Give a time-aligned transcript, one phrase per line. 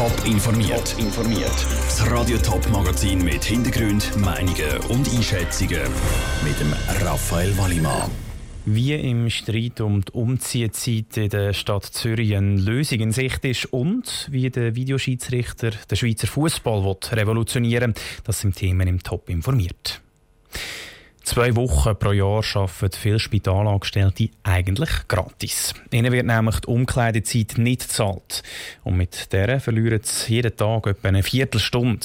[0.00, 0.96] Top informiert.
[0.98, 1.66] informiert.
[1.84, 5.82] Das Radio Top Magazin mit Hintergrund, Meinungen und Einschätzungen
[6.42, 6.72] mit dem
[7.04, 8.10] Raphael Wallimann.
[8.64, 13.66] Wie im Streit um die Umziehzeit in der Stadt Zürich eine Lösung in Sicht ist
[13.74, 20.00] und wie der Videoschiedsrichter den Schweizer Fußball revolutionieren will, das sind Themen im Top informiert.
[21.30, 25.74] Zwei Wochen pro Jahr arbeiten viele Spitalangestellte eigentlich gratis.
[25.92, 28.42] Ihnen wird nämlich die Umkleidezeit nicht gezahlt.
[28.82, 32.04] Und mit der verlieren sie jeden Tag etwa eine Viertelstunde.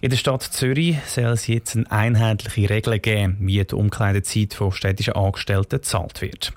[0.00, 4.70] In der Stadt Zürich soll es jetzt eine einheitliche Regel geben, wie die Umkleidezeit von
[4.70, 6.52] städtischen Angestellten gezahlt wird.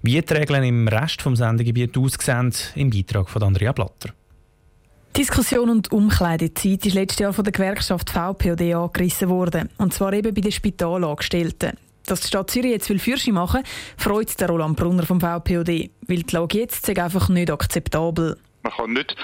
[0.00, 4.14] Wie die Regeln im Rest des Sendegebiets aussehen, im Beitrag von Andrea Blatter.
[5.16, 9.68] Diskussion und Umkleidezeit ist letztes Jahr von der Gewerkschaft VPOD angerissen worden.
[9.76, 11.72] Und zwar eben bei den Spitalangestellten.
[12.06, 13.62] Dass die Stadt Zürich jetzt will Fürsche machen
[13.96, 15.90] freut der Roland Brunner vom VPOD.
[16.06, 18.38] Weil die Lage jetzt einfach nicht akzeptabel.
[18.62, 19.16] Man kann nicht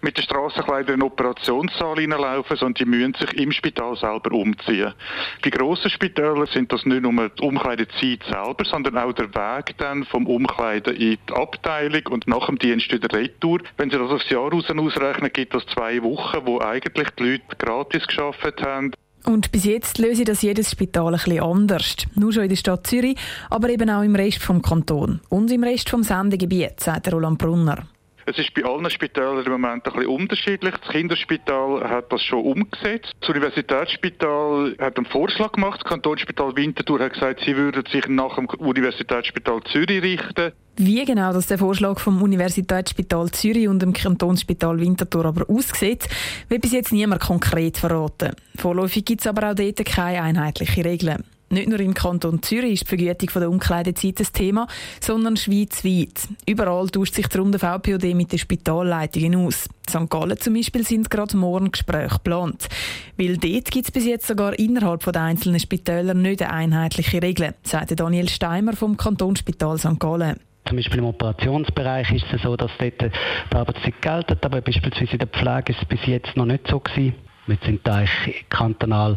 [0.00, 4.94] mit den Strassenkleidern in den Operationssaal hineinlaufen, sondern die müssen sich im Spital selber umziehen.
[5.42, 10.04] Bei grossen Spitälern sind das nicht nur die Umkleidezeit selber, sondern auch der Weg dann
[10.04, 13.60] vom Umkleiden in die Abteilung und nach dem Dienst in der Retour.
[13.76, 17.56] Wenn Sie das aufs Jahr raus ausrechnen, gibt es zwei Wochen, wo eigentlich die Leute
[17.58, 18.92] gratis geschafft haben.
[19.24, 21.96] Und bis jetzt löse das jedes Spital ein bisschen anders.
[22.14, 23.16] Nur schon in der Stadt Zürich,
[23.50, 27.86] aber eben auch im Rest vom Kanton und im Rest vom Sendegebiet, sagt Roland Brunner.
[28.30, 30.72] Es ist bei allen Spitälern im Moment ein bisschen unterschiedlich.
[30.76, 33.12] Das Kinderspital hat das schon umgesetzt.
[33.18, 35.80] Das Universitätsspital hat einen Vorschlag gemacht.
[35.82, 40.52] Das Kantonsspital Winterthur hat gesagt, sie würden sich nach dem Universitätsspital Zürich richten.
[40.76, 46.08] Wie genau das der Vorschlag vom Universitätsspital Zürich und dem Kantonsspital Winterthur aber aussieht,
[46.48, 48.36] wird bis jetzt niemand konkret verraten.
[48.56, 51.24] Vorläufig gibt es aber auch dort keine einheitliche Regeln.
[51.52, 54.68] Nicht nur im Kanton Zürich ist die Vergütung der Umkleidezeit ein Thema,
[55.00, 56.28] sondern schweizweit.
[56.46, 59.66] Überall tauscht sich der VPOD mit den Spitalleitungen aus.
[59.66, 60.10] In St.
[60.10, 62.68] Gallen zum Beispiel sind gerade morgen Gespräche geplant.
[63.16, 67.54] Weil dort gibt es bis jetzt sogar innerhalb der einzelnen Spitäler nicht eine einheitliche Regel,
[67.64, 69.98] sagt Daniel Steimer vom Kantonsspital St.
[69.98, 70.38] Gallen.
[70.68, 75.18] Zum Beispiel im Operationsbereich ist es so, dass dort die Arbeitszeit gilt, aber beispielsweise in
[75.18, 77.14] der Pflege ist es bis jetzt noch nicht so gewesen.
[77.46, 79.16] Wir sind eigentlich kantonal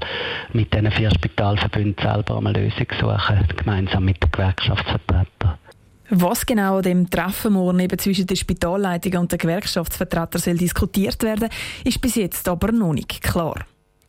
[0.53, 5.57] mit diesen vier Spitalverbünden selber eine Lösung suchen, gemeinsam mit den Gewerkschaftsvertretern.
[6.09, 11.21] Was genau an dem Treffen morgen eben zwischen der Spitalleitung und den Gewerkschaftsvertretern soll diskutiert
[11.23, 11.49] werden,
[11.83, 13.65] ist bis jetzt aber noch nicht klar.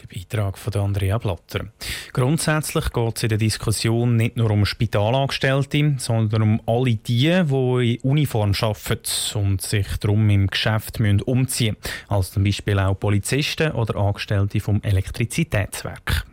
[0.07, 1.67] Beitrag von Andrea Blatter.
[2.13, 7.95] Grundsätzlich geht es in der Diskussion nicht nur um Spitalangestellte, sondern um alle die, die
[7.95, 13.73] in Uniform arbeiten und sich darum im Geschäft umziehen müssen, als zum Beispiel auch Polizisten
[13.73, 16.27] oder Angestellte vom Elektrizitätswerk.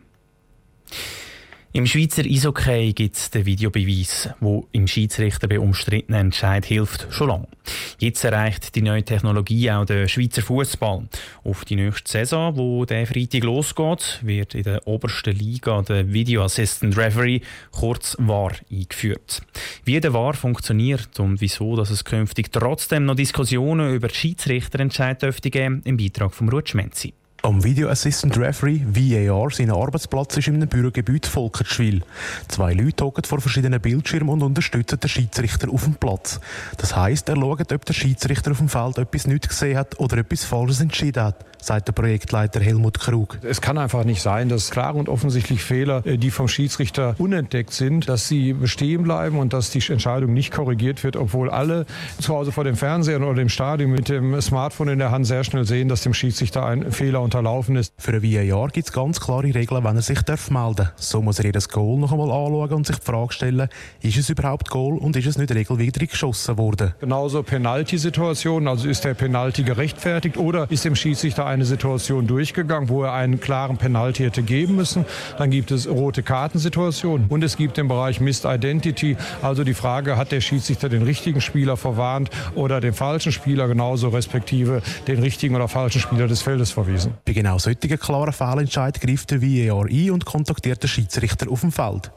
[1.74, 7.28] Im Schweizer Eishockey gibt es den Videobeweis, wo im Schiedsrichter bei umstrittenen Entscheid hilft, schon
[7.28, 7.48] lange.
[7.98, 11.08] Jetzt erreicht die neue Technologie auch den Schweizer Fußball.
[11.44, 16.44] Auf die nächste Saison, wo der Freitag losgeht, wird in der obersten Liga der Video
[16.44, 17.40] Assistant Referee,
[17.70, 19.40] kurz VAR, eingeführt.
[19.86, 25.48] Wie der VAR funktioniert und wieso dass es künftig trotzdem noch Diskussionen über Schiedsrichterentscheid dürfte
[25.48, 27.14] geben, im Beitrag von Ruth Schmenzi.
[27.44, 32.02] Am Video Assistant Referee VAR sein Arbeitsplatz ist in einem Bürogebiet Volkertschwil.
[32.46, 36.38] Zwei Leute hocken vor verschiedenen Bildschirmen und unterstützen den Schiedsrichter auf dem Platz.
[36.78, 40.18] Das heisst, er schaut, ob der Schiedsrichter auf dem Feld etwas nicht gesehen hat oder
[40.18, 43.38] etwas Falsches entschieden hat sagt der Projektleiter Helmut Krug.
[43.42, 47.72] Es kann einfach nicht sein, dass klare und offensichtlich Fehler, äh, die vom Schiedsrichter unentdeckt
[47.72, 51.86] sind, dass sie bestehen bleiben und dass die Entscheidung nicht korrigiert wird, obwohl alle
[52.20, 55.44] zu Hause vor dem Fernseher oder dem Stadion mit dem Smartphone in der Hand sehr
[55.44, 57.94] schnell sehen, dass dem Schiedsrichter ein Fehler unterlaufen ist.
[57.96, 60.92] Für ein VAR gibt es ganz klare Regeln, wenn er sich darf melden darf.
[60.96, 63.68] So muss er jedes Goal noch einmal anschauen und sich die Frage stellen,
[64.02, 66.94] ist es überhaupt Goal und ist es nicht regelwidrig geschossen worden?
[67.00, 73.02] Genauso Penalty-Situationen, also ist der Penalty gerechtfertigt oder ist dem Schiedsrichter eine Situation durchgegangen, wo
[73.04, 75.06] er einen klaren Penalty hätte geben müssen.
[75.38, 80.18] Dann gibt es rote Kartensituationen und es gibt den Bereich Missed Identity, also die Frage,
[80.18, 85.54] hat der Schiedsrichter den richtigen Spieler verwarnt oder den falschen Spieler genauso respektive den richtigen
[85.54, 87.14] oder falschen Spieler des Feldes verwiesen.
[87.24, 91.70] Bei genau solchen klaren Fehlentscheid greift der VAR ein und kontaktiert den Schiedsrichter auf dem
[91.70, 92.10] Feld.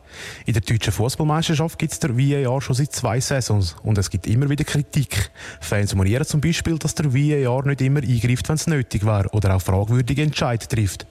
[0.48, 4.26] In der deutschen Fußballmeisterschaft gibt es der VAR schon seit zwei Saisons und es gibt
[4.26, 5.30] immer wieder Kritik.
[5.60, 9.56] Fans monieren zum Beispiel, dass der VAR nicht immer eingreift, wenn es nötig wäre oder
[9.56, 11.06] auch fragwürdige Entscheidungen trifft.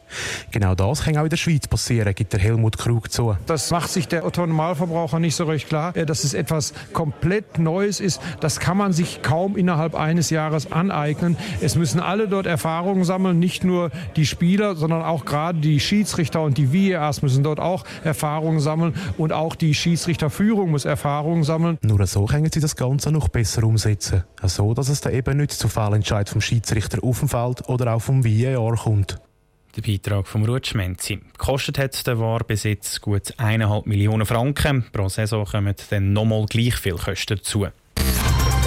[0.51, 3.37] Genau das kann auch in der Schweiz passieren, gibt der Helmut Krug zu.
[3.47, 8.21] Das macht sich der Otto-Normalverbraucher nicht so recht klar, dass es etwas komplett Neues ist.
[8.41, 11.37] Das kann man sich kaum innerhalb eines Jahres aneignen.
[11.61, 15.81] Es müssen alle dort Erfahrungen sammeln, nicht nur nur die Spieler, sondern auch gerade die
[15.81, 21.45] Schiedsrichter und die VARs müssen dort auch Erfahrungen sammeln und auch die Schiedsrichterführung muss Erfahrungen
[21.45, 21.79] sammeln.
[21.83, 24.25] Nur so können sie das Ganze noch besser umsetzen.
[24.43, 28.01] So, dass es dann eben nicht zu Fehlentscheid vom Schiedsrichter auf dem Feld oder auch
[28.01, 29.19] vom VAR kommt.
[29.77, 31.21] Der Beitrag vom Rutschmenzi.
[31.37, 34.85] Gekostet hat der war bis jetzt gut 1,5 Millionen Franken.
[34.93, 37.67] Pro Saison kommen dann nochmal gleich viel Kosten dazu.